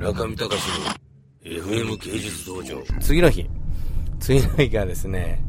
[0.00, 2.82] 中見隆の FM 芸術道場。
[3.00, 3.46] 次の日、
[4.18, 5.44] 次の日がですね、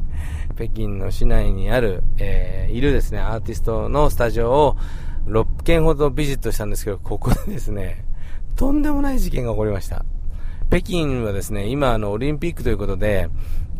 [0.56, 4.76] 北京の市内にある、えー、いるですね、アーティストのスタジオを
[5.24, 8.04] 6件ほどビジットしたんですけど、ここでですね、
[8.54, 10.04] とんでもない事件が起こりました。
[10.68, 13.30] 北京はですね、今あの、オリンピックということで、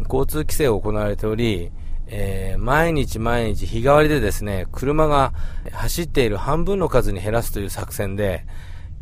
[0.05, 1.71] 交通規制を行われており、
[2.07, 5.35] えー、毎日毎日日替わりでですね、車が
[5.71, 8.47] 走っている半分の数に減らすという作戦で、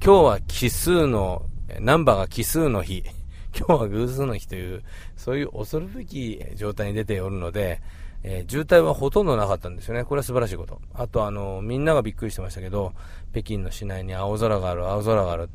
[0.05, 1.43] 今日は奇数の、
[1.81, 3.05] ナンバーが奇数の日、
[3.57, 4.83] 今日は偶数の日という、
[5.17, 7.81] そういう恐るべき状態に出ておるので、
[8.23, 10.05] えー、渋滞はほとんどなかったんですよね。
[10.05, 10.81] これは素晴らしいこと。
[10.95, 12.93] あとあの、みんながびっくりしてましたけど、
[13.33, 15.49] 北京の市内に青空がある、青空がある。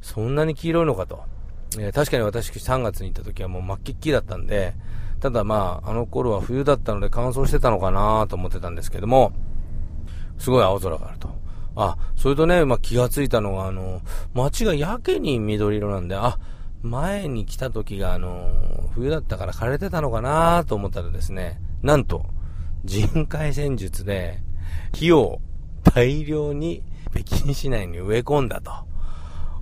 [0.00, 1.20] そんなに黄色いのかと。
[1.78, 4.74] えー、確かに私3月に行った時はもう真っ黄っきだったんで、
[5.20, 9.32] ただまあ、あの頃は冬だったので乾燥してたのかなと思ってたんですけども、
[10.38, 11.28] すごい青空があると。
[11.80, 14.02] あ、それとね、まあ、気がついたのが、あの、
[14.34, 16.36] 街がやけに緑色なんで、あ、
[16.82, 18.50] 前に来た時が、あの、
[18.94, 22.26] 冬だったから枯れてたのかなと思ったらですね、なんと、
[22.84, 24.40] 人海戦術で、
[24.92, 25.40] 火を
[25.84, 26.82] 大量に
[27.14, 28.72] 北京市内に植え込んだと。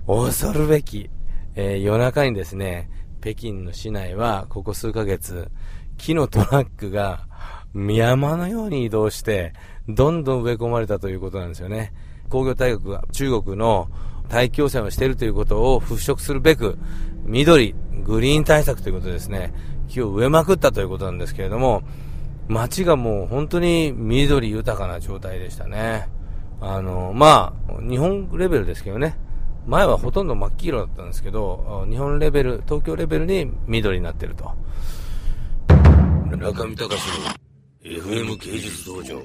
[0.07, 1.11] 恐るべき。
[1.55, 2.89] えー、夜中にですね、
[3.21, 5.49] 北京の市内はここ数ヶ月、
[5.97, 7.27] 木のトラックが
[7.75, 9.53] 山のように移動して、
[9.87, 11.93] どんどん植え込まれたということなんですよね。
[12.29, 13.87] 工業大学が中国の
[14.29, 16.77] 大気汚染をしているということを払拭するべく、
[17.25, 19.53] 緑、グリーン対策ということですね、
[19.87, 21.83] 木を植えまくったということなんですけれども、
[22.47, 26.07] 街がもう本当に緑豊かな状態でしたね。
[26.61, 29.17] あの、まあ、日本レベルですけどね、
[29.67, 34.51] 前はほとんど真っ黄色だったんですけど、日本レベル、東京レベルに緑になってると。
[36.37, 37.46] 中見隆の
[37.87, 39.23] FM 芸術道場。